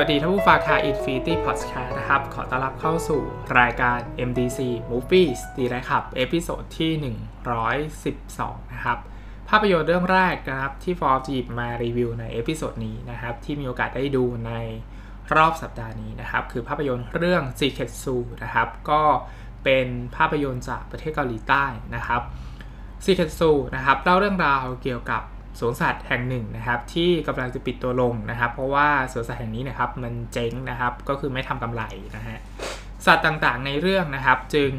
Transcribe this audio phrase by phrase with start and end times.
[0.00, 3.20] สวัสดีท่านผู้ฟังค่ะ Infinity Podcast นะครับ ขอต้อนรับเข้าสู่
[3.58, 3.98] รายการ
[4.28, 4.58] MDC
[4.90, 6.92] Movies Delight Club episode ที่
[8.02, 8.98] 112 นะครับ
[9.48, 14.52] ภาพยนตร์เรื่องแรกนะครับ ที่ฟอร์จะหยิบมารีวิวใน episode นี้นะครับ ที่มีโอกาสได้ดูใน
[15.34, 19.02] รอบสัปดาห์นี้นะครับ คือภาพยนตร์เรื่อง Secret Zoo นะครับ ก็
[19.64, 19.86] เป็น
[20.16, 22.22] ภาพยนตร์จากประเทศเกาหลีใต้นะครับ
[23.04, 25.22] Secret Zoo นะครับเล่าเรื่องราวเกี่ยวกับ
[25.58, 31.82] สวนสัตว์แห่งหนึ่งนะครับที่กำลังจะปิดตัวลงนะครับ เพราะว่าสวนสัตว์แห่งนี้นะครับมันเจ๊งนะครับก็คือไม่ทำกำไร
[32.16, 32.38] นะฮะ
[33.06, 34.72] สัตว์ต่างๆในเรื่องนะครับจึง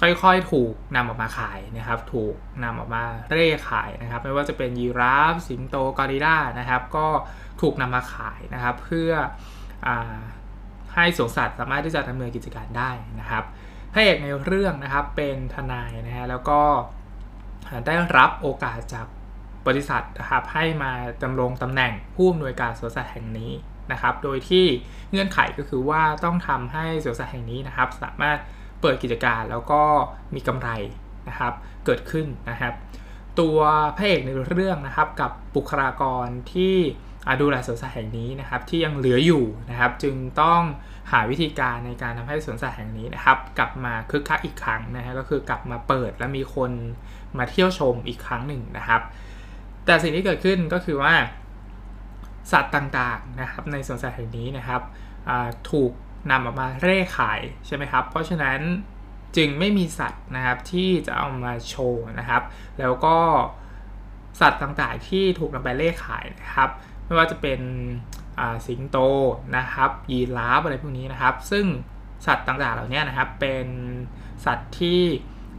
[0.00, 7.06] ค่อยๆ ถูกนำออกมาขายนะครับ ถูกนำออกมาเร่ขายนะครับ ไม่ว่าจะเป็นยีราฟ สิงโตกอริลลานะครับ ก็
[7.60, 9.10] ถูกนำมาขายนะครับ เพื่อ
[9.86, 9.88] อ
[10.94, 12.90] ให้สวนสัตว์สามารถที่จะดำเนินกิจการได้
[13.20, 13.44] นะครับ
[13.92, 16.60] พระเอกในเรื่องนะครับเป็นทนายนะฮะแล้วก็
[17.86, 19.06] ได้รับโอกาสจาก
[19.66, 23.52] บริษัทนะครับให้มาดำรงตำแหน่งผู้อำนวยการสวนสัตว์แห่งนี้
[23.92, 24.66] นะครับ โดยที่
[25.10, 28.38] เงื่อนไขก็คือว่าต้องทำให้สวนสัตว์แห่งนี้นะครับ สามารถ
[28.80, 29.82] เปิดกิจการแล้วก็
[30.34, 30.68] มีกำไร
[31.28, 31.52] นะครับ
[31.84, 32.74] เกิดขึ้นนะครับ
[33.40, 33.58] ตัว
[33.96, 36.76] พระเอกในเรื่องนะครับกับบุคลากรที่
[37.40, 40.62] ดูแลสวนสัตว์แห่งนี้นะครับ ที่ยังเหลืออยู่นะครับ จึงต้อง
[41.12, 46.70] หาวิธีการในการทำให้สวนสัตว์แห่งนี้นะครับ กลับมาคึกคักอีกครั้งนะฮะก็คือกลับมาเปิดและมีคน
[47.38, 49.02] มาเที่ยวชมอีกครั้งหนึ่งนะครับ
[49.86, 51.14] แต่สิ่งที่เกิดขึ้นก็คือว่า
[52.52, 54.82] สัตว์ต่างๆนะครับในสวนสัตว์แห่งนี้นะครับ
[55.70, 55.92] ถูก
[56.30, 58.60] นำออกมาเร่ขายใช่ไหมครับ เพราะฉะนั้น
[59.36, 62.42] จึงไม่มีสัตว์นะครับที่จะเอามาโชว์นะครับ
[62.78, 63.16] แล้วก็
[64.40, 66.70] สัตว์ต่างๆที่ถูกนำไปเร่ขายนะครับ
[67.04, 67.60] ไม่ว่าจะเป็น
[68.66, 68.98] สิงโต
[69.56, 71.66] นะครับ ยีราฟอะไรพวกนี้นะครับ ซึ่ง
[72.26, 73.66] สัตว์ต่างๆเหล่านี้นะครับ เป็น
[74.44, 75.00] สัตว์ที่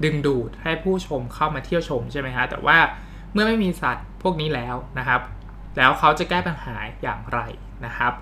[0.04, 2.78] ดึงดูดให้ผู้ชมเข้ามาเที่ยวชมใช่ไหมฮะแต่ว่า
[3.34, 5.22] เมื่อไม่มีสัตว์พวกนี้แล้วนะครับ
[5.78, 7.40] แล้วเขาจะแก้ปัญหาอย่างไร
[7.86, 8.14] นะครับ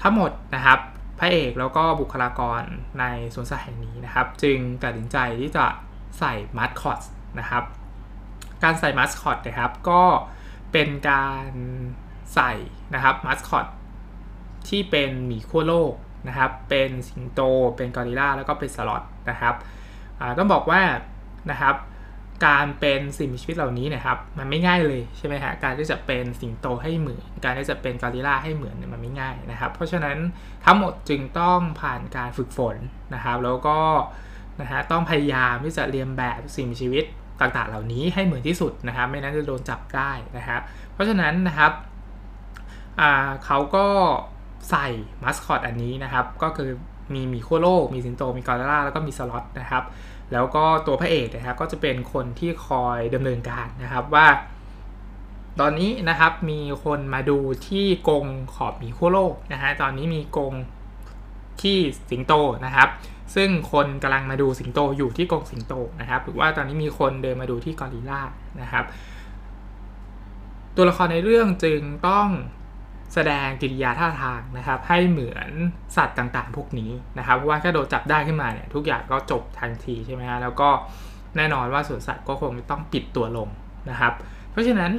[0.00, 0.78] ทั้งหมดนะครับ
[1.18, 2.62] พระเอกแล้วก็บุคลากร
[3.00, 5.66] ในสวนสัตว์แห่งนี้นะครับ จึงตัดสินใจที่จะ
[6.18, 7.00] ใส่มัสคอต
[7.38, 7.64] นะครับ
[8.62, 10.02] การใส่มัสคอตนะครับก็
[10.72, 11.50] เป็นการ
[12.34, 12.52] ใส่
[12.94, 13.66] นะครับมัสคอต
[14.68, 15.92] ที่เป็นหมีขั้วโลก
[16.28, 17.40] นะครับ เป็นสิงโต
[17.76, 19.54] เป็นกอริลลาแล้วก็เป็นสล็อตนะครับ
[20.38, 20.82] ต้องบอกว่า
[21.50, 21.74] นะครับ
[22.46, 30.16] การเป็นสิ่งมีชีวิตเหล่านี้นะครับ มันไม่ง่ายเลยใช่ไหมฮะการที่จะเป็นสิงโตให้เหมือน การที่จะเป็นกอริลลาให้เหมือนเนี่ยมันไม่ง่ายนะครับ เพราะฉะนั้น
[30.64, 32.76] ทั้งหมดจึงต้องผ่านการฝึกฝน
[33.14, 33.78] นะครับ แล้วก็
[34.60, 37.04] นะฮะต้องพยายามที่จะเรียนแบบสิ่งมีชีวิต
[37.40, 40.60] ต่างๆ เหล่านี้ให้เหมือนที่สุดนะครับ ไม่นั้นจะโดนจับได้นะครับ
[40.92, 41.72] เพราะฉะนั้นนะครับ
[43.44, 43.86] เขาก็
[44.70, 44.86] ใส่
[45.22, 46.70] มัสคอตอันนี้นะครับ ก็คือ
[47.14, 49.84] มีมีโคโลก มีสิงโต มีกอริลลาแล้วก็มีสล็อตนะครับ
[50.32, 54.26] แล้วก็ตัวพระเอกนะครับก็จะเป็นคนที่คอยดำเนินการนะครับว่า
[55.60, 60.54] ตอนนี้นะครับมีคนมาดูที่กรงขอบหมีขั้วโลกนะฮะตอนนี้มีกรง
[61.62, 61.78] ที่
[62.10, 62.32] สิงโต
[62.66, 62.88] นะครับ
[63.34, 68.22] ซึ่งคนกำลังมาดูสิงโตอยู่ที่กรงสิงโตนะครับหรือว่าตอนนี้มีคนเดินมาดูที่กอริลลา
[68.60, 68.84] นะครับ
[70.76, 72.28] ตัวละครในเรื่องจึงต้อง
[73.14, 75.50] แสดงกิริยาท่าทางนะครับ ให้เหมือน
[75.96, 80.68] สัตว์ต่างๆ พวกนี้นะครับเพราะว่าถ้าโดนจับได้ขึ้นมาเนี่ยทุกอย่างก็จบทันทีใช่ไหมฮะแล้วก็
[81.36, 83.48] แน่นอนว่าสวนสัตว์ก็คงต้องปิดตัวลง
[83.90, 84.12] นะครับ
[84.50, 84.92] เพราะฉะนั้น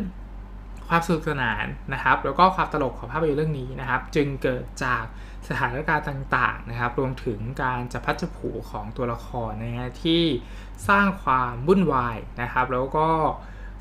[0.87, 5.03] ความสนุกสนานนะครับ แล้วก็ความตลกของภาพยนตร์เรื่องนี้นะครับ จึงเกิดจาก
[5.47, 10.23] สถานการณ์ต่างๆนะครับ รวมถึงการจะพัฒผูของตัวละครนะฮะที่
[10.89, 13.07] สร้างความวุ่นวายนะครับ แล้วก็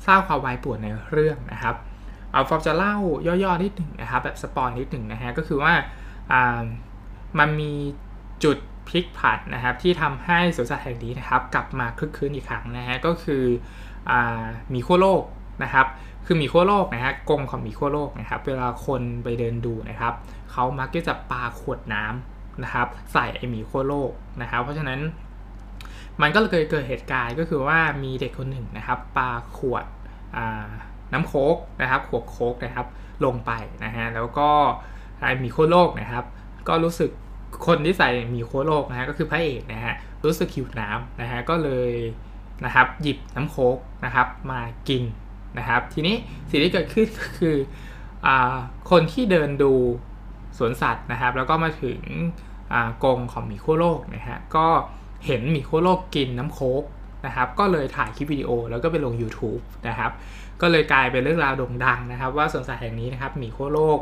[0.07, 1.75] สร้างความวายปวนในเรื่องนะครับ
[2.31, 2.95] เอาฟอร์จะเล่า
[3.27, 5.73] ย่อๆนิดหนึ่งนะครับแบบสปอยนิดหนึ่งนะฮะก็คือว่า
[7.39, 7.73] มันมี
[8.43, 8.57] จุด
[8.87, 13.43] พลิกผันนะครับที่ทำให้สวนสัตว์แห่งนี้นะครับกลับมาคึกคืนอีกครั้งนะฮะก็คือ
[14.11, 14.13] อ
[14.73, 15.23] มีขั้วโลก
[15.63, 15.87] นะครับ
[16.25, 20.13] คือมีขั้วโลกนะฮะกรงของมีขั้วโลกนะครับเวลาคนไปเดินดูนะครับ
[20.51, 24.11] เขามักจะปาขวดน้ำนะครับใส่ไอหมีขั้วโลก
[24.41, 24.99] นะครับเพราะฉะนั้น
[26.21, 29.85] มันก็เลยเกิดเหตุการณ์ก็คือว่ามีเด็กคนหนึ่งนะครับปาขวด
[31.13, 32.87] น้ำโค้กนะครับขวดโค้กนะครับ
[33.25, 33.51] ลงไป
[33.85, 34.49] นะฮะแล้วก็
[35.43, 36.25] มีโคโลกนะครับ
[36.67, 37.11] ก็รู้สึก
[37.67, 41.91] คนที่ใส่มีโคโลกนะฮะก็คือพระเอกนะฮะรู้สึกหิวน้ำนะฮะก็เลย
[42.65, 45.03] นะครับหยิบน้ำโค้กนะครับมากิน
[45.57, 46.15] นะครับทีนี้
[46.49, 47.55] สิ่งที่เกิดขึ้นก็คือ
[48.25, 48.27] อ
[48.91, 49.73] คนที่เดินดู
[50.57, 51.99] สวนสัตว์นะครับ แล้วก็มาถึง
[53.03, 54.67] กรงของหมีขั้วโลกนะฮะก็
[55.25, 56.83] เห็นหมีขั้วโลกกินน้ำโค้ก
[57.25, 60.11] นะครับ ก็เลยถ่ายคลิปวิดีโอแล้วก็ไปลง YouTube นะครับ
[60.61, 63.99] ก็เลยกลายเป็นเรื่องราวโด่งดังนะครับ ว่าสวนสัตว์แห่งนี้นะครับมีขั้วโลก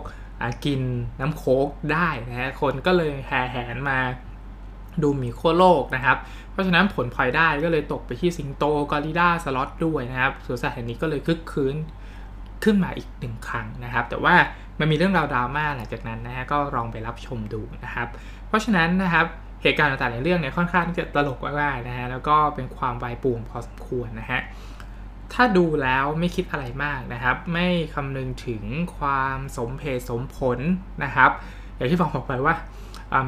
[0.66, 0.82] กิน
[1.20, 4.00] น้ำโค้กได้นะฮะคนก็เลยแห่แหนมา
[5.04, 6.18] ดูหมีขั้วโลกนะครับ
[6.52, 11.76] เพราะฉะนั้นผลพลอยได้ก็เลยตกไปที่สิงโตกอริลลาสล็อตด้วยนะครับสวนสัตว์แห่งนี้ก็เลยคึกคืน
[12.64, 14.36] ขึ้นมาอีกหนึ่งครั้งนะครับ แต่ว่า
[14.80, 18.08] มันมีเรื่องราวดราม่าหลังจากนั้นนะฮะก็ลองไปรับชมดูนะครับ
[18.48, 19.26] เพราะฉะนั้นนะครับ
[19.64, 24.40] เหตุการณ์ต่างๆในเรื่องเนี่ยค่อนข้างที่จะตลกมากๆนะฮะแล้วก็เป็นความวายป่วงพอสมควรนะฮะ
[25.34, 28.64] ถ้าดูแล้วไม่คิดอะไรมากนะครับ ไม่คำนึงถึง
[28.98, 30.60] ความสมเพศสมผล
[31.04, 31.32] นะครับ
[31.76, 32.56] อย่างที่ผมบอกไปว่า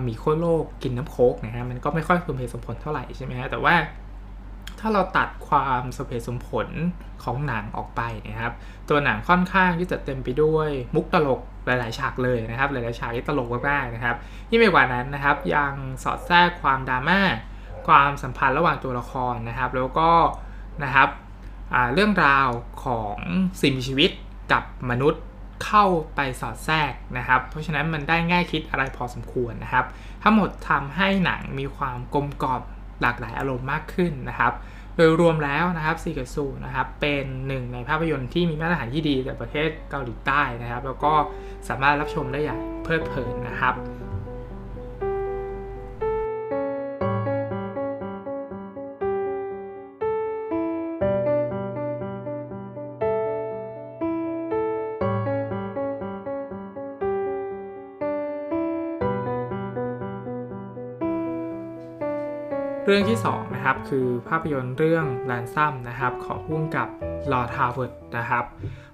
[0.07, 3.75] มีโคโลกกินน้ำโคกนะฮะมันก็ไม่ค่อยสมเหตุสมผลเท่าไหร่ใช่ไหมฮะแต่ว่า
[4.79, 6.67] ถ้าเราตัดความสมเหตุสมผล
[7.23, 8.53] ของหนังออกไปนะครับ
[8.89, 14.15] ตัวหนังค่อนข้างที่จะเต็มไปด้วยมุกตลกหลาย ๆ ฉากเลยนะครับ หลาย ๆ ฉากที่ตลกมากๆนะครับ
[14.49, 17.21] ที่งไม่กว่านั้นนะครับ ยังสอดแทรกความดราม่า
[17.87, 20.09] ความสัมพันธ์ระหว่างตัวละครนะครับ แล้วก็
[20.83, 21.09] นะครับ
[21.93, 22.49] เรื่องราว
[22.85, 23.17] ของ
[23.61, 24.11] สิ่งมีชีวิต
[24.51, 25.23] กับมนุษย์
[25.65, 25.85] เข้า
[26.15, 29.85] ไปสอดแทรกนะครับ เพราะฉะนั้นมันได้ง่ายคิดอะไรพอสมควรนะครับ
[30.23, 32.61] ทั้งหมดทำให้หนังมีความกลมกล่อม
[33.01, 34.53] หลากหลายอารมณ์มากขึ้นนะครับ
[34.95, 41.13] โดยรวมแล้วนะครับซีกัสูนะครับเป็นหนึ่งในภาพยนตร์ที่มีมาตรฐานที่ดีจากประเทศเกาหลีใต้นะครับ แล้วก็
[41.69, 43.75] สามารถรับชมได้อย่างเพลิดเพลินนะครับ
[62.95, 66.87] เรื่องที่2นะครับคือภาพยนตร์เรื่อง Ransom นะครับของผู้กำกับ
[67.31, 68.45] Ron Howard นะครับ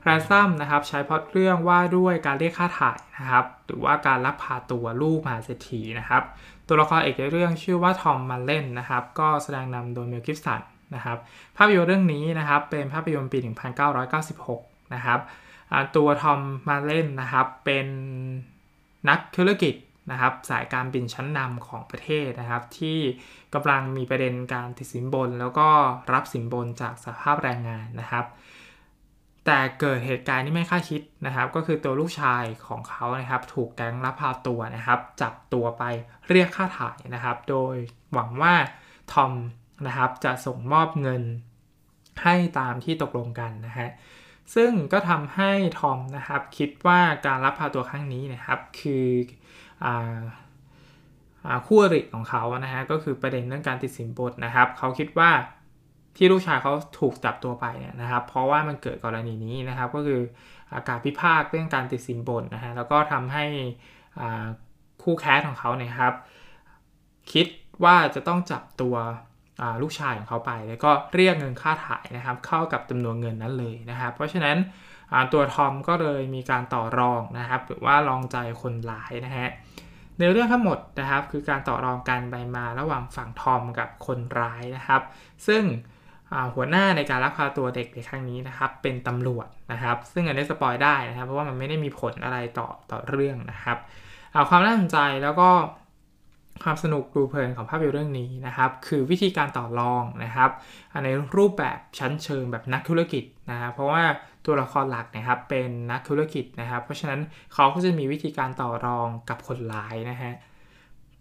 [0.04, 6.24] Ransom นะครับใช้พล็อตเรื่องว่าด้วยการเรียกค่าไถ่นะครับหรือว่าการลักพาตัวลูกมหาเศรษฐีนะครับ
[6.68, 10.62] ตัวละครเอกในเรื่องชื่อว่า Tom Mullen นะครับก็แสดงนำโดย Mel Gibson
[10.96, 11.18] นะครับ
[11.58, 13.40] ภาพยนตร์เรื่องนี้นะครับเป็นภาพยนตร์ปี
[14.16, 15.20] 1996 นะครับ
[15.96, 16.40] ตัว Tom
[16.70, 17.88] Mullen นะครับเป็น
[19.10, 19.74] นักธุรกิจ
[20.12, 23.00] นะครับสายการบินชั้นนำของประเทศนะครับ ที่
[23.54, 25.68] กำลังมีประเด็นการติดสินบน แล้วก็
[26.14, 28.26] รับสินบนจากสภาพแรงงานนะครับ
[29.46, 35.84] แต่เกิดเหตุการณ์ที่ไม่คาดคิดนะครับ ก็คือตัวลูกชายของเขานะครับ ถูกแก๊งลักพาตัวนะครับ จับตัวไป
[36.30, 37.76] เรียกค่าถ่ายนะครับ โดย
[38.14, 38.54] หวังว่า
[39.14, 39.34] ทอม
[39.88, 41.24] นะครับจะส่งมอบเงิน
[42.24, 43.90] ให้ตามที่ตกลงกันนะฮะ
[44.56, 49.06] ซึ่งก็ทำให้ทอมนะครับคิดว่าการรับพาตัวครั้งนี้นะครับ คือ
[51.68, 55.32] คู่อริของเขานะฮะก็คือประเด็นเรื่องการติดสินบนนะครับเขาคิดว่า
[56.18, 60.22] ที่ลูกชายเขาถูกจับตัวไปเนี่ยนะครับ เพราะว่ามันเกิดกรณีนี้นะครับ ก็คือ
[60.74, 63.46] อากาศพิพากเรื่องการติดสินบนนะฮะแล้วก็ทำให้
[65.04, 66.14] คู่แคสของเขาเนี่ยครับ
[67.34, 67.48] คิด
[67.84, 68.96] ว่าจะต้องจับตัว
[69.82, 74.58] ลูกชายของเขาไป แล้วก็เรียกเงินค่าถ่ายนะครับ เข้ากับจำนวนเงินนั้นเลยนะครับ เพราะฉะนั้น
[75.34, 79.50] ตัวทอมก็เลยมีการต่อรองนะครับหรือว่าลองใจคนร้ายนะฮะ
[80.20, 85.02] ในเรื่องทั้งหมดนะครับคือการต่อรองกันไปมาระหว่างฝั่งทอมกับคนร้ายนะครับ
[85.48, 85.64] ซึ่ง
[86.56, 93.78] หัวหน้าในการลักพาตัวเด็กในครั้งนี้นะครับ เป็นตำรวจนะครับ ซึ่งอันนี้สปอยได้นะครับ เพราะว่ามันไม่ได้มีผลอะไรต่อต่อเรื่องนะครับ
[94.34, 95.50] เอาความน่าสนใจแล้วก็
[96.64, 100.50] ความสนุกดูเพลินของภาพยนตร์เรื่องนี้นะครับ คือวิธีการต่อรองนะครับ
[101.06, 104.04] ในรูปแบบชั้นเชิงแบบนักธุรกิจนะครับเพราะว่า
[104.48, 107.20] ตัวละครหลักนะครับเป็นนักธุรกิจนะครับ เพราะฉะนั้น
[107.54, 110.34] เขาก็จะมีวิธีการต่อรองกับคนร้ายนะฮะ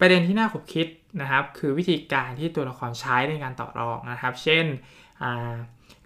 [0.01, 0.87] ประเด็นที่น่าขบคิด
[1.21, 4.65] นะครับ คือวิธีการที่ตัวละครใช้ในการต่อรองนะครับ เช่น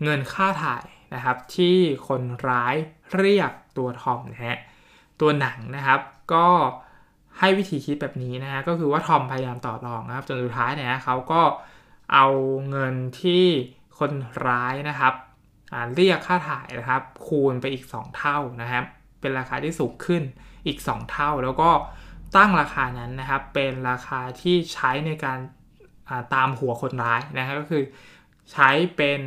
[0.02, 0.84] เงินค่าถ่าย
[1.14, 1.76] นะครับ ที่
[2.08, 2.74] คนร้าย
[3.16, 4.58] เรียกตัวทอมนะฮะ
[5.20, 6.00] ตัวหนังนะครับ
[6.32, 6.48] ก็
[7.38, 11.42] ให้วิธีคิดแบบนี้นะฮะก็คือว่าทอมพยายามต่อรองนะครับ จนสุดท้ายเนี่ยเขาก็
[12.14, 12.26] เอา
[12.70, 13.44] เงินที่
[13.98, 14.12] คน
[14.46, 15.14] ร้ายนะครับ
[15.96, 18.84] เรียกค่าถ่ายนะครับคูณไปอีก 2 เท่านะครับ
[19.20, 20.22] เป็นราคาที่สูงขึ้น
[20.66, 21.70] อีก 2 เท่า แล้วก็
[22.36, 25.38] ตั้งราคานั้นนะครับเป็นราคาที่ใช้ในการ
[26.34, 27.82] ตามหัวคนร้ายนะครับก็คือ
[28.52, 29.22] ใช้เป็น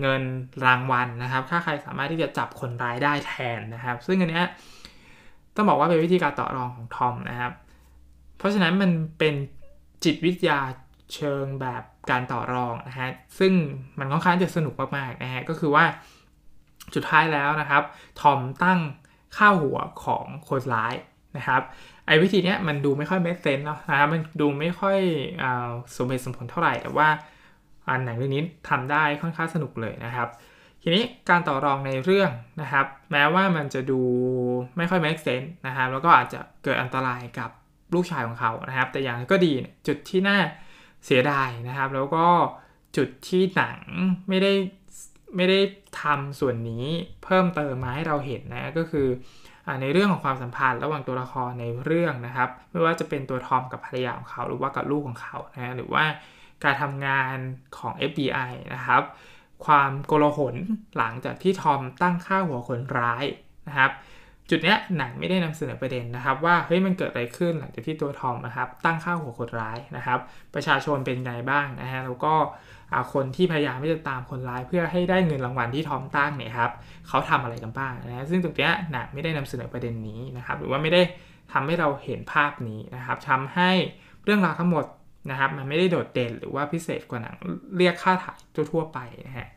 [0.00, 0.22] เงิน
[0.66, 4.42] รางวัลนะครับ ถ้าใครสามารถที่จะจับคนร้ายได้แทนนะครับ ซึ่งอันนี้
[5.54, 7.52] ต้องบอกว่าเป็นวิธีการต่อรองของทอมนะครับ
[8.38, 9.34] เพราะฉะนั้นมันเป็น
[10.04, 10.58] จิตวิทยา
[11.14, 13.52] เชิงแบบการต่อรองนะฮะซึ่ง
[13.98, 15.84] มันค่อนข้างจะสนุกมากๆนะฮะก็คือว่า
[16.94, 17.82] สุดท้ายแล้วนะครับ
[18.20, 18.80] ทอมตั้ง
[19.38, 20.94] ข้าวหัวของคนร้าย
[21.36, 21.62] นะครับ
[22.06, 24.98] ไอ้วิธีนี้มันดูไม่ค่อยเมสเซนเนาะนะครับมันดูไม่ค่อย
[25.42, 25.44] อ
[25.96, 27.08] สมเหตุสมผลเท่าไหร่แต่ว่า
[27.88, 30.28] อันหนเรื่องนี้ทำได้ค่อนข้างสนุกเลยนะครับ
[30.82, 32.30] ทีนี้การต่อรองในเรื่อง
[32.62, 34.00] นะครับ แม้ว่ามันจะดู
[34.76, 37.50] ไม่ค่อย make sense นะครับแล้วก็อาจจะเกิดอันตรายกับ
[37.94, 39.52] ลูกชายของเขานะครับ แต่อย่างก็ดี
[39.86, 40.38] จุดที่น่า
[41.04, 42.26] เสียดายนะครับ แล้วก็
[42.96, 43.80] จุดที่หนัง
[44.28, 44.52] ไม่ได้
[45.36, 45.60] ไม่ได้
[46.02, 46.86] ทำส่วนนี้
[47.24, 49.08] เพิ่มเติมมาให้เราเห็นนะก็คือ
[49.82, 56.04] ในเรื่องของความสัมพันธ์ระหว่างตัวละครในเรื่องนะครับ ไม่ว่าจะเป็นตัวทอมกับภรรยาของเขา หรือว่ากับลูกของเขานะหรือว่า
[56.64, 57.36] การทำงาน
[57.78, 59.02] ของ FBI นะครับ
[59.66, 60.54] ความโกลาหล
[60.98, 63.24] หลังจากที่ทอมตั้งค่าหัวคนร้าย
[63.68, 63.90] นะครับ
[64.50, 70.18] จุดเนี้ยหนังไม่ได้นำเสนอประเด็นนะครับ ว่าเฮ้ยมันเกิดอะไรขึ้นหลังจากที่ตัวทอมนะครับตั้งค่าหัวคนร้ายนะครับ
[70.54, 72.34] ประชาชนเป็นไงบ้างนะฮะแล้วก็
[73.12, 76.72] คนที่พยายามที่จะตามคนร้ายเพื่อให้ได้เงินรางวัลที่ทอมตั้งเนี่ยครับ
[77.08, 81.02] เขาทำอะไรกันบ้างนะซึ่งตรงเนี้ยหนังไม่ได้นำเสนอประเด็นนี้นะครับ หรือว่าไม่ได้
[81.52, 83.70] ทำให้เราเห็นภาพนี้นะครับทำให้
[84.24, 84.84] เรื่องราวทั้งหมด
[85.30, 87.34] นะครับมันไม่ได้โดดเด่นหรือว่าพิเศษกว่าหนัง
[87.76, 88.38] เรียกค่าถ่าย
[88.72, 89.48] ทั่วๆไปนะฮะ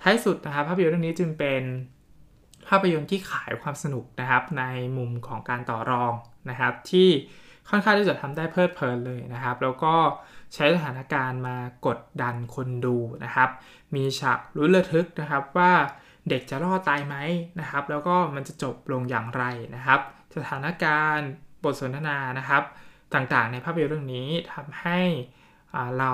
[0.00, 1.62] ท้ายสุดนะครับภาพยนตร์เรื่องนี้จึงเป็น
[2.68, 4.64] ภาพยนตร์ที่ขายความสนุกนะครับ ใน
[4.96, 6.12] มุมของการต่อรอง
[6.50, 7.08] นะครับ ที่
[7.68, 9.94] ค่อนข้างที่จะทำได้เพลิดเพลินเลยนะครับ แล้วก็
[10.54, 11.56] ใช้สถานการณ์มา
[11.86, 13.48] กดดันคนดูนะครับ
[13.94, 15.72] มีฉากลุ้นระทึกนะครับว่า
[16.28, 17.16] เด็กจะรอดตายไหม
[17.60, 19.44] นะครับ แล้วก็มันจะจบลงอย่างไร
[19.74, 20.00] นะครับ
[20.36, 21.28] สถานการณ์
[21.64, 22.62] บทสนทนานะครับ
[23.14, 25.00] ต่างๆ ในภาพยนตร์เรื่องนี้ทำให้
[25.98, 26.12] เรา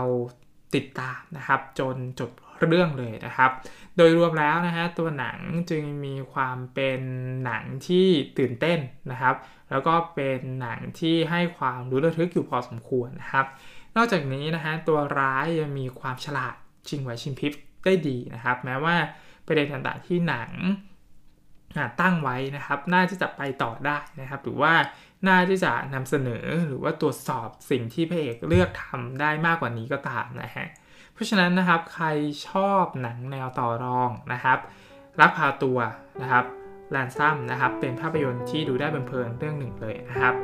[0.75, 2.31] ติดตามนะครับ จนจบ
[2.69, 3.51] เรื่องเลยนะครับ
[3.97, 5.39] โดยรวมแล้วนะฮะตัวหนัง
[5.71, 7.01] จึงมีความเป็น
[7.45, 8.07] หนังที่
[8.39, 8.79] ตื่นเต้น
[9.11, 9.35] นะครับ
[9.71, 13.47] แล้วก็เป็นหนังที่ให้ความรู้ระทึกอยู่พอสมควรนะครับ
[13.97, 16.55] นอกจากนี้นะฮะตัวร้ายยังมีความฉลาด
[16.89, 17.53] ชิงไหวชิงพริบ
[17.85, 18.97] ได้ดีนะครับ แม้ว่า
[19.47, 20.51] ประเด็นต่างๆที่หนัง
[22.01, 24.73] ตั้งไว้นะครับ น่าที่จะไปต่อได้นะครับ หรือว่า
[25.27, 30.69] น่าที่จะนำเสนอหรือว่าตรวจสอบสิ่งที่พระเอกเลือกทำได้มากกว่านี้ก็ตามนะฮะ
[31.15, 32.07] เพราะฉะนั้นนะครับใคร
[32.49, 34.59] ชอบหนังแนวต่อรองนะครับ
[35.21, 35.79] รักพาตัว
[36.23, 36.45] นะครับ
[36.91, 40.35] แลนซัมนะครับเป็นภาพยนตร์ที่ดูได้เพลินเรื่องหนึ่งเลยนะครับ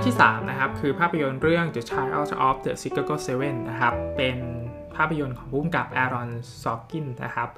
[0.00, 4.36] รื่องที่ 3 นะครับ คือภาพยนตร์เรื่อง The Child of the Chicago Seven นะครับ เป็น
[4.96, 6.30] ภาพยนตร์ของผู้กำกับแอรอน
[6.62, 7.48] ซอกินนะครับ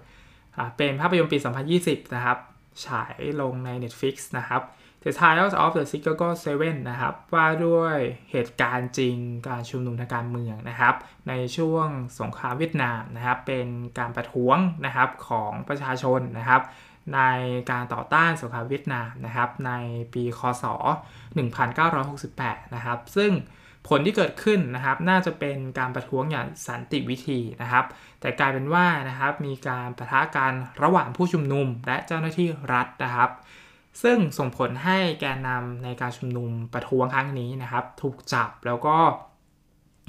[0.77, 1.39] เป็นภาพยนตร์ปี
[1.77, 2.39] 2020 นะครับ
[2.87, 4.63] ฉายลงใน Netflix นะครับ
[5.03, 7.97] The Trials of the Chicago Seven นะครับ ว่าด้วย
[8.31, 9.17] เหตุการณ์จริง
[9.49, 10.95] การชุมนุมทางการเมืองนะครับ
[11.29, 11.89] ในช่วง
[12.21, 13.67] สงครามเวียดนามนะครับ เป็น
[13.99, 14.57] การประท้วง
[14.87, 16.63] นะครับของประชาชนนะครับ
[17.15, 17.21] ใน
[17.71, 19.73] การต่อต้านสงครามเวียดนามนะครับใน
[20.15, 20.65] ปีคศ
[21.51, 23.33] 1968 นะครับ ซึ่ง
[23.89, 27.85] ผลที่เกิดขึ้นนะครับน่าจะเป็นการประท้วงอย่างสันติวิธีนะครับ
[28.21, 33.31] แต่กลายเป็นว่านะครับมีการประทะกันระหว่างผู้ชุมนุมและเจ้าหน้าที่รัฐนะครับ
[34.03, 38.97] ซึ่งส่งผลให้แกนนำในการชุมนุมประท้วงครั้งนี้นะครับ ถูกจับแล้วก็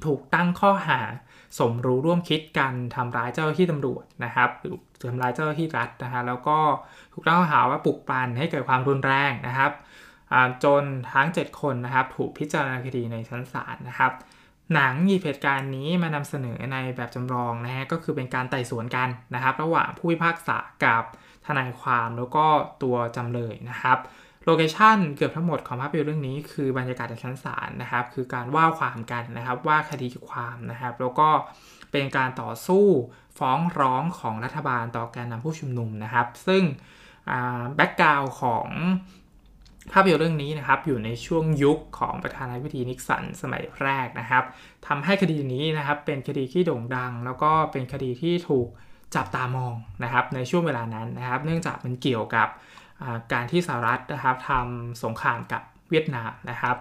[0.05, 1.01] ถูกตั้งข้อหา
[1.59, 4.49] สมรู้ร่วมคิดกันทำร้ายเจ้าหน้าที่ตำรวจนะครับ
[5.11, 6.57] ทำร้ายเจ้าหน้าที่รัฐนะฮะแล้วก็
[7.13, 9.71] ถูกตั้งข้อหาว่าปลุกปั่นให้เกิดความรุนแรงนะครับ
[10.63, 10.83] จน
[11.13, 14.11] ทั้ง 7 คนนะครับ ถูกพิจารณาคดีในชั้นศาลนะครับ
[14.73, 21.03] หนังหยิบเหตุการณ์นี้มานำเสนอในแบบจำลองนะฮะก็คือเป็นการไต่สวนกันนะครับ ระหว่างผู้พิพากษากับ
[21.45, 22.45] ทนายความแล้วก็
[22.83, 23.97] ตัวจำเลยนะครับ
[24.45, 31.29] โลเคชั่นเกือบทั้งหมดของภาพยนตร์เรื่องนี้คือบรรยากาศในชั้นศาลนะครับ คือการว่าความกันนะครับว่าคดีความนะครับ แล้วก็
[31.91, 32.85] เป็นการต่อสู้
[33.39, 36.63] ฟ้องร้องของรัฐบาลต่อการนำผู้ชุมนุมนะครับ ซึ่ง
[37.75, 38.67] แบ็กกราวของ
[39.91, 44.43] ภาพยนตร์เรื่องนี้นะครับอยู่ในช่วงยุคของประธานาธิบดีนิกสันสมัยแรกนะครับ
[44.87, 48.67] ทำให้คดีนี้นะครับเป็นคดีที่โด่งดัง แล้วก็เป็นคดีที่ถูก
[49.15, 49.73] จับตามอง
[50.03, 52.47] นะครับในช่วงเวลานั้นนะครับ เนื่องจากมันเกี่ยวกับ
[53.33, 56.75] การที่สหรัฐนะครับทำสงครามกับเวียดนามนะครับ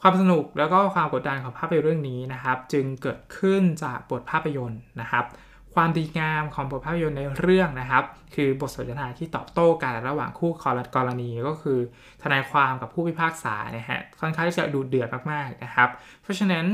[0.00, 5.24] ความสนุกแล้วก็ความกดดันของภาพยนตร์เรื่องนี้นะครับ จึงเกิดขึ้นจากบทภาพยนตร์นะครับ
[5.74, 10.52] ความดีงามของบทภาพยนตร์ในเรื่องนะครับ คือบทสนทนาที่ตอบโต้กันระหว่างคู่
[10.96, 11.78] กรณีก็คือ
[12.22, 15.88] ทนายความกับผู้พิพากษานะฮะค่อนข้างที่จะดูเดือดมากๆนะครับ
[16.22, 16.64] เพราะฉะนั้น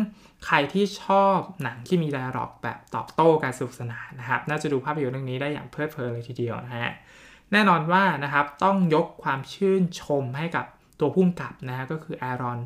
[0.46, 6.90] ใครที่ชอบหนังที่มีไดอะล็อกแบบตอบโต้การสนุกสนานนะครับ น่าจะดูภาพยนตร์เรื่องนี้ได้อย่างเพลิดเพลินเลยทีเดียวนะฮะ
[7.52, 10.66] แน่นอนว่านะครับต้องยกความชื่นชมให้กับ
[11.00, 12.60] ตัวผู้กำกับนะฮะก็คือ Aaron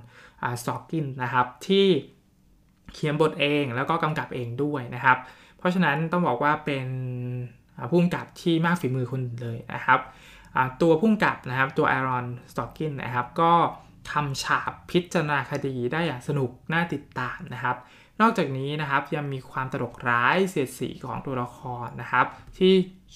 [0.64, 1.86] Sorkin นะครับที่
[2.92, 5.18] เขียนบทเองแล้วก็กำกับเองด้วยนะครับ
[5.62, 6.88] เพราะฉะนั้นต้องบอกว่าเป็น
[7.90, 10.00] ผู้กำกับที่มากฝีมือคนเลยนะครับ
[10.82, 13.52] ตัวผู้กำกับนะครับตัว Aaron Sorkin นะครับก็
[14.12, 17.76] ทำฉากพิจารณาคดีได้อย่างสนุกน่าติดตามนะครับ
[18.20, 22.26] นอกจากนี้นะครับยังมีความตลกร้ายเสียดสีของตัวละครนะครับ
[22.58, 22.72] ที่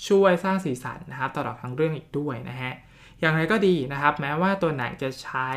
[0.08, 2.72] ช่วยสร้างสีสันนะครับตลอดทั้งเรื่องอีกด้วยนะฮะ
[3.20, 5.50] อย่างไรก็ดีนะครับ แม้ว่าตัวหนังจะใช้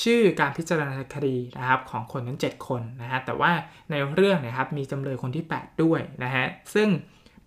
[0.00, 3.52] ชื่อการพิจารณาคดีนะครับของคนนั้น 7 คนนะฮะแต่ว่า
[3.90, 6.88] ในเรื่องนะครับมีจำเลยคนที่ 8 ด้วยนะฮะซึ่ง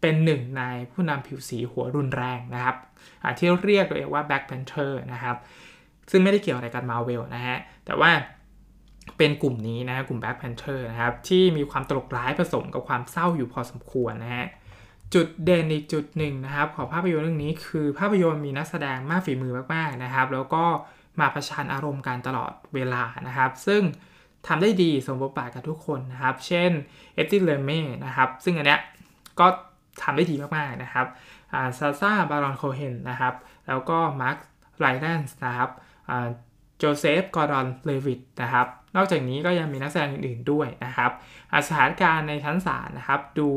[0.02, 2.76] เป็นหนึ่งในผู้นำผิวสีหัวรุนแรงนะครับ
[3.40, 5.38] ที่เรียกตัวเองว่า Black Panther นะครับ
[6.12, 8.12] ซึ่งไม่ได้เกี่ยวอะไรกับมาเวลนะฮะแต่ว่า
[9.18, 14.46] เป็นกลุ่มนี้นะกลุ่ม Black Panther นะครับที่มีความตลกร้ายผสมกับความเศร้าอยู่พอสมควรนะฮะ
[15.14, 20.64] จุดเด่นอีกจุดหนึ่งนะครับของภาพยนตร์เรื่องนี้คือภาพยนตร์มีนักแสดงมากฝีมือมากๆนะครับ แล้วก็
[21.20, 23.82] มาประชันอารมณ์กันตลอดเวลานะครับ ซึ่ง
[24.48, 26.72] ทำได้ดีสมบทบาทกับทุกคนนะครับ เช่น
[27.16, 28.82] เอ็ดดี้เรดเมย์นนะครับ ซึ่งอันเนี้ย
[29.40, 29.48] ก็
[30.04, 31.08] ทำได้ดีมากๆนะครับ
[31.78, 33.34] ซาชาบารอนโคเฮนนะครับ
[33.68, 34.38] แล้วก็มาร์ค
[34.80, 35.70] ไรแลนส์นะครับ
[36.78, 41.12] โจเซฟ กอร์ดอนเลวิตนะครับ นอกจากนี้ก็ยังมีนักแสดงอื่นๆด้วยนะครับ
[41.68, 43.50] สถานการณ์ในชั้นศาลนะครับ ดู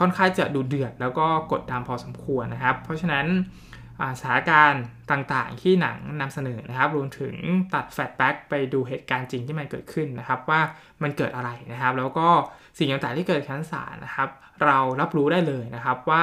[0.00, 3.26] ค่อนข้างจะดูเดือดแล้วก็กดดันพอสมควรนะครับ เพราะฉะนั้น
[4.18, 7.34] สถานการณ์ต่างๆ ที่หนังนำเสนอนะครับ รวมถึง
[7.74, 10.60] ตัดแฟลชแบ็กไปดูเหตุการณ์จริงที่มันเกิดขึ้นนะครับ ว่า
[11.02, 12.28] มันเกิดอะไรนะครับ แล้วก็
[12.78, 14.28] สิ่งต่างๆที่เกิดชั้นศาลนะครับ
[14.64, 16.22] เรารับรู้ได้เลยนะครับว่า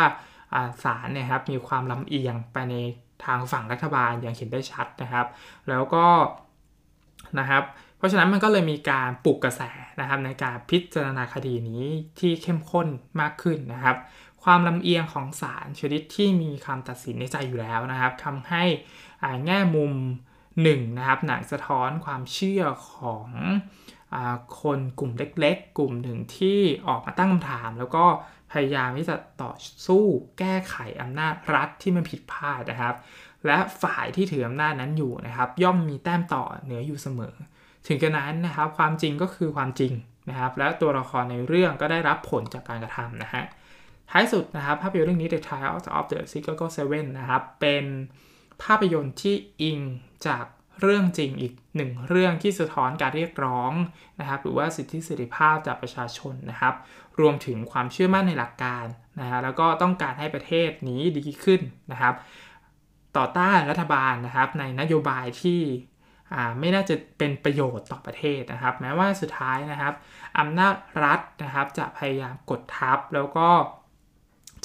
[0.84, 2.76] ศาลเนี่ยครับมีความลำเอียงไปใน
[3.26, 5.28] ทางฝั่งรัฐบาลอย่างเห็นได้ชัดนะครับ
[5.70, 6.06] แล้วก็
[7.40, 7.64] นะครับ
[7.98, 9.62] เพราะฉะนั้นมันก็เลยมีการปลุกกระแส
[10.00, 11.84] นะครับในการพิจารณาคดีนี้
[12.20, 12.88] ที่เข้มข้น
[13.22, 13.96] มากขึ้นนะครับ
[14.46, 18.64] ความลำเอียงของศาลชนิดที่มีคำตัดสินในใจอยู่แล้วนะครับทำให้
[19.46, 19.94] แง่มุม
[20.64, 23.28] หนึ่งนะครับหนังสะท้อนความเชื่อของ
[24.14, 24.16] อ
[24.62, 28.06] คนกลุ่มเล็กๆ กลุ่มหนึ่งที่ออกมาตั้งคำถาม แล้วก็
[28.52, 29.54] พยายามที่จะต่อ
[29.88, 30.04] สู้
[30.40, 32.96] แก้ไขอำนาจรัฐที่มันผิดพลาดนะครับ
[33.46, 37.36] และฝ่ายที่ถืออำนาจนั้นอยู่นะครับ ย่อมมีแต้มต่อเหนืออยู่เสมอ
[37.88, 39.94] ถึงกระนั้นนะครับความจริงก็คือความจริง
[40.30, 43.44] นะครับ และตัวละครในเรื่องก็ได้รับผลจากการกระทำนะฮะ
[44.12, 47.86] ท้ายสุดนะครับ ภาพยนตร์เรื่องนี้ The Trial of the Chicago Seven นะครับ เป็น
[48.64, 49.80] ภาพยนตร์ที่อิง
[50.28, 50.46] จาก
[50.82, 53.72] เรื่องจริงอีกหนึ่งเรื่องที่สะท้อนการเรียกร้อง
[54.20, 56.76] นะครับ หรือว่าสิทธิเสรีภาพจากประชาชนนะครับ
[57.20, 58.86] รวมถึงความเชื่อมั่นในหลักการ
[59.20, 62.14] นะฮะแล้วก็ต้องการให้ประเทศนี้ดีขึ้นนะครับ
[63.18, 65.62] ต่อต้านรัฐบาลนะครับ ในนโยบายที่
[66.60, 69.94] ไม่น่าจะเป็นประโยชน์ต่อประเทศนะครับ แม้ว่าสุดท้ายนะครับ
[70.40, 73.48] อำนาจรัฐนะครับจะพยายามกดทับแล้วก็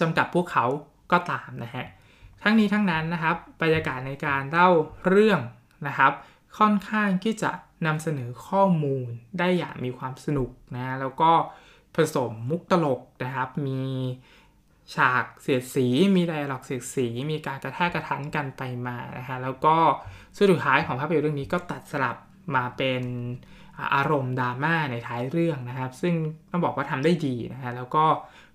[0.00, 0.66] จำกัดพวกเขา
[1.12, 1.86] ก็ตามนะฮะ
[2.42, 4.68] ทั้งนี้ทั้งนั้นนะครับบรรยากาศในการเล่า
[5.06, 5.40] เรื่อง
[5.86, 6.12] นะครับ
[6.58, 7.50] ค่อนข้างที่จะ
[7.86, 9.06] นำเสนอข้อมูล
[9.38, 11.32] ได้อย่างมีความสนุกนะแล้วก็
[11.94, 13.82] ผสมมุกตลกนะครับ มี
[14.94, 19.76] ฉากเสียดสี มีไดอะล็อกเสียดสี มีการกระแทกกระทันกันไปมานะฮะแล้วก็
[20.36, 22.16] สุดท้ายของภาพยนตร์เรื่องนี้ก็ตัดสลับ
[22.56, 23.02] มาเป็น
[23.94, 26.14] อารมณ์ดราม่าในท้ายเรื่องนะครับ ซึ่ง
[26.50, 28.04] ต้องบอกว่าทำได้ดีนะฮะแล้วก็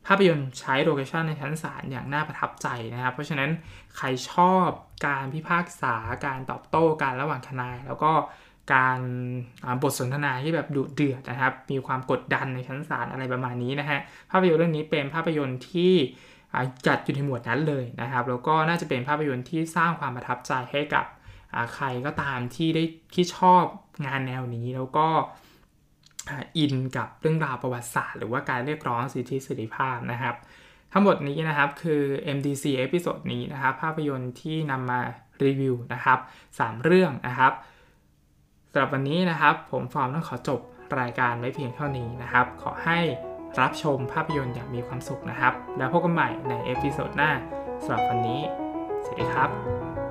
[0.07, 3.49] ภาพยนตร์ใช้โลเคชันในชั้นศาลอย่างน่าประทับใจนะครับ เพราะฉะนั้น
[3.97, 4.67] ใครชอบ
[5.07, 8.11] การพิพากษาการตอบโต้การระหว่างทนาย แล้วก็
[8.73, 8.99] การ
[9.83, 13.99] บทสนทนาที่แบบดุเดือดนะครับ มีความกดดันในชั้นศาลอะไรประมาณนี้นะฮะ
[14.31, 15.93] ภาพยนตร์เรื่องนี้เป็นภาพยนตร์ที่
[16.87, 21.05] จัดอยู่ในหมวดนั้นเลยนะครับ แล้วก็น่าจะเป็นภาพยนตร์ที่สร้างความประทับใจให้กับ
[21.73, 23.63] ใครก็ตามที่ได้ที่ชอบ
[24.05, 25.07] งานแนวนี้แล้วก็
[26.57, 30.35] อินกับเรื่องราวประวัติศาสตร์ หรือว่าการเรียกร้องสิทธิเสรีภาพนะครับ
[30.93, 32.03] ทั้งหมดนี้นะครับคือ
[32.35, 34.99] MDC เอพิโซดนี้นะครับ ภาพยนตร์ที่นำมา
[35.45, 36.19] รีวิวนะครับ
[36.51, 37.53] 3 เรื่องนะครับ
[38.71, 40.59] สำหรับวันนี้นะครับ ผมฟอร์มต้องขอจบ
[40.99, 42.99] รายการไว้เพียงเท่านี้นะครับ ขอให้
[43.59, 47.31] รับชมภาพยนตร์อย่างมีความสุขนะครับ แล้วพบกันใหม่ใน episode หน้า
[47.83, 48.41] สำหรับวันนี้
[49.03, 50.04] สวัสดีครับ